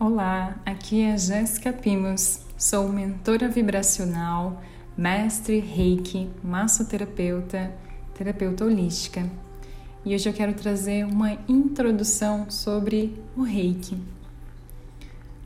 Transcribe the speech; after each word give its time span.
Olá, 0.00 0.54
aqui 0.64 1.02
é 1.02 1.18
Jéssica 1.18 1.72
Pimos, 1.72 2.42
sou 2.56 2.88
mentora 2.88 3.48
vibracional, 3.48 4.62
mestre 4.96 5.58
reiki, 5.58 6.30
massoterapeuta, 6.40 7.74
terapeuta 8.14 8.64
holística. 8.64 9.28
E 10.04 10.14
hoje 10.14 10.28
eu 10.28 10.32
quero 10.32 10.54
trazer 10.54 11.04
uma 11.04 11.32
introdução 11.48 12.48
sobre 12.48 13.20
o 13.36 13.42
reiki. 13.42 13.98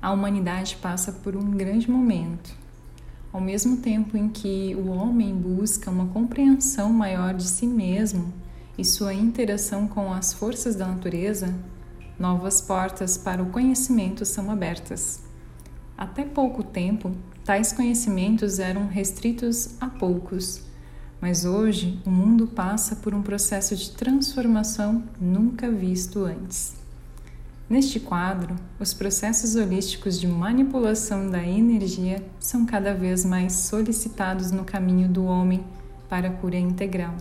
A 0.02 0.12
humanidade 0.12 0.76
passa 0.76 1.12
por 1.12 1.34
um 1.34 1.52
grande 1.52 1.90
momento. 1.90 2.54
Ao 3.32 3.40
mesmo 3.40 3.78
tempo 3.78 4.18
em 4.18 4.28
que 4.28 4.74
o 4.74 4.90
homem 4.90 5.34
busca 5.34 5.90
uma 5.90 6.08
compreensão 6.08 6.92
maior 6.92 7.32
de 7.32 7.48
si 7.48 7.66
mesmo 7.66 8.30
e 8.76 8.84
sua 8.84 9.14
interação 9.14 9.88
com 9.88 10.12
as 10.12 10.34
forças 10.34 10.76
da 10.76 10.86
natureza, 10.86 11.54
novas 12.18 12.60
portas 12.60 13.16
para 13.16 13.42
o 13.42 13.50
conhecimento 13.50 14.24
são 14.24 14.50
abertas. 14.50 15.22
Até 15.96 16.24
pouco 16.24 16.62
tempo, 16.62 17.12
tais 17.44 17.72
conhecimentos 17.72 18.58
eram 18.58 18.86
restritos 18.86 19.76
a 19.80 19.88
poucos, 19.88 20.62
mas 21.20 21.44
hoje 21.44 22.00
o 22.04 22.10
mundo 22.10 22.46
passa 22.46 22.96
por 22.96 23.14
um 23.14 23.22
processo 23.22 23.76
de 23.76 23.90
transformação 23.92 25.04
nunca 25.20 25.70
visto 25.70 26.24
antes. 26.24 26.74
Neste 27.70 27.98
quadro, 27.98 28.54
os 28.78 28.92
processos 28.92 29.54
holísticos 29.54 30.20
de 30.20 30.26
manipulação 30.26 31.30
da 31.30 31.42
energia 31.42 32.22
são 32.38 32.66
cada 32.66 32.92
vez 32.92 33.24
mais 33.24 33.52
solicitados 33.52 34.50
no 34.50 34.64
caminho 34.64 35.08
do 35.08 35.24
homem 35.24 35.64
para 36.08 36.28
a 36.28 36.32
cura 36.32 36.58
integral. 36.58 37.14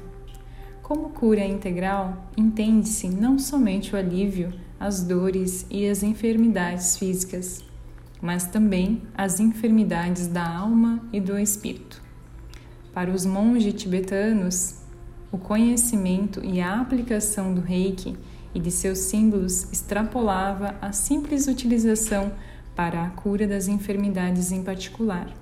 Como 0.92 1.12
cura 1.12 1.46
integral, 1.46 2.30
entende-se 2.36 3.08
não 3.08 3.40
somente 3.40 3.96
o 3.96 3.98
alívio 3.98 4.54
as 4.78 5.02
dores 5.02 5.66
e 5.70 5.88
as 5.88 6.04
enfermidades 6.04 6.98
físicas, 6.98 7.64
mas 8.22 8.48
também 8.48 9.02
as 9.16 9.40
enfermidades 9.40 10.28
da 10.28 10.46
alma 10.46 11.02
e 11.14 11.22
do 11.22 11.40
espírito. 11.40 12.02
Para 12.94 13.10
os 13.10 13.26
monges 13.26 13.74
tibetanos, 13.74 14.82
o 15.32 15.38
conhecimento 15.38 16.44
e 16.44 16.60
a 16.60 16.82
aplicação 16.82 17.54
do 17.54 17.62
reiki 17.62 18.18
e 18.54 18.60
de 18.60 18.70
seus 18.70 18.98
símbolos 18.98 19.72
extrapolava 19.72 20.76
a 20.82 20.92
simples 20.92 21.48
utilização 21.48 22.34
para 22.76 23.02
a 23.02 23.10
cura 23.12 23.48
das 23.48 23.70
enfermidades 23.70 24.52
em 24.52 24.62
particular. 24.62 25.34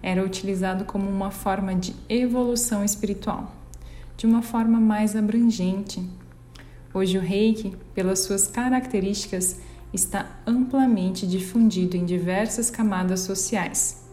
Era 0.00 0.24
utilizado 0.24 0.84
como 0.84 1.10
uma 1.10 1.32
forma 1.32 1.74
de 1.74 1.92
evolução 2.08 2.84
espiritual, 2.84 3.56
de 4.20 4.26
uma 4.26 4.42
forma 4.42 4.78
mais 4.78 5.16
abrangente, 5.16 6.06
Hoje 6.92 7.16
o 7.16 7.22
reiki, 7.22 7.74
pelas 7.94 8.18
suas 8.18 8.48
características, 8.48 9.60
está 9.94 10.38
amplamente 10.46 11.26
difundido 11.26 11.96
em 11.96 12.04
diversas 12.04 12.68
camadas 12.68 13.20
sociais, 13.20 14.04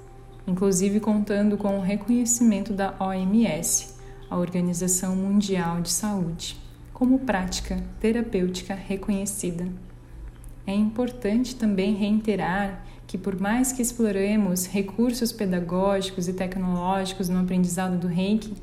inclusive 0.48 1.02
contando 1.02 1.58
com 1.58 1.78
o 1.78 1.82
reconhecimento 1.82 2.72
da 2.72 2.96
OMS, 3.02 3.96
a 4.30 4.38
Organização 4.38 5.14
Mundial 5.14 5.82
de 5.82 5.90
Saúde, 5.90 6.56
como 6.94 7.20
prática 7.20 7.84
terapêutica 8.00 8.76
reconhecida. 8.76 9.68
É 10.66 10.74
importante 10.74 11.54
também 11.54 11.96
reiterar 11.96 12.86
que, 13.06 13.18
por 13.18 13.38
mais 13.38 13.74
que 13.74 13.82
exploremos 13.82 14.68
recursos 14.68 15.34
pedagógicos 15.34 16.30
e 16.30 16.34
tecnológicos 16.34 17.28
no 17.28 17.42
aprendizado 17.42 17.98
do 18.00 18.08
reiki, 18.08 18.54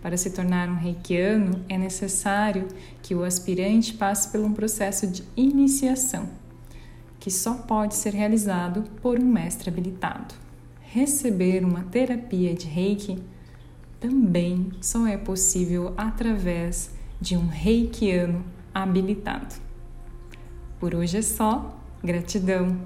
para 0.00 0.16
se 0.16 0.30
tornar 0.30 0.68
um 0.68 0.76
reikiano, 0.76 1.64
é 1.68 1.76
necessário 1.76 2.68
que 3.02 3.14
o 3.14 3.24
aspirante 3.24 3.94
passe 3.94 4.30
por 4.30 4.40
um 4.40 4.52
processo 4.52 5.06
de 5.06 5.24
iniciação, 5.36 6.28
que 7.18 7.30
só 7.30 7.54
pode 7.54 7.94
ser 7.94 8.14
realizado 8.14 8.84
por 9.02 9.18
um 9.18 9.24
mestre 9.24 9.68
habilitado. 9.68 10.34
Receber 10.80 11.64
uma 11.64 11.82
terapia 11.84 12.54
de 12.54 12.66
reiki 12.66 13.18
também 14.00 14.70
só 14.80 15.06
é 15.06 15.16
possível 15.16 15.92
através 15.96 16.90
de 17.20 17.36
um 17.36 17.46
reikiano 17.46 18.44
habilitado. 18.72 19.56
Por 20.78 20.94
hoje 20.94 21.18
é 21.18 21.22
só, 21.22 21.76
gratidão. 22.02 22.80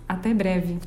Até 0.08 0.34
breve! 0.34 0.80